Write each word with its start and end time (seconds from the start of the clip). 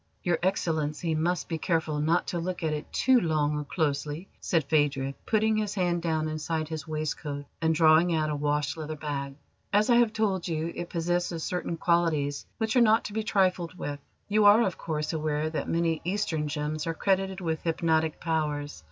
"Your 0.23 0.39
Excellency 0.41 1.13
must 1.13 1.47
be 1.47 1.59
careful 1.59 1.99
not 1.99 2.25
to 2.29 2.39
look 2.39 2.63
at 2.63 2.73
it 2.73 2.91
too 2.91 3.19
long 3.21 3.55
or 3.55 3.63
closely," 3.63 4.27
said 4.39 4.63
Phadrig, 4.63 5.13
putting 5.27 5.57
his 5.57 5.75
hand 5.75 6.01
down 6.01 6.27
inside 6.27 6.67
his 6.69 6.87
waistcoat 6.87 7.45
and 7.61 7.75
drawing 7.75 8.11
out 8.15 8.31
a 8.31 8.35
wash 8.35 8.75
leather 8.75 8.95
bag. 8.95 9.35
"As 9.71 9.91
I 9.91 9.97
have 9.97 10.11
told 10.11 10.47
you, 10.47 10.73
it 10.75 10.89
possesses 10.89 11.43
certain 11.43 11.77
qualities 11.77 12.47
which 12.57 12.75
are 12.75 12.81
not 12.81 13.03
to 13.05 13.13
be 13.13 13.21
trifled 13.21 13.75
with. 13.77 13.99
You 14.27 14.45
are, 14.45 14.63
of 14.63 14.75
course, 14.75 15.13
aware 15.13 15.51
that 15.51 15.69
many 15.69 16.01
Eastern 16.03 16.47
gems 16.47 16.87
are 16.87 16.95
credited 16.95 17.39
with 17.39 17.61
hypnotic 17.61 18.19
powers. 18.19 18.79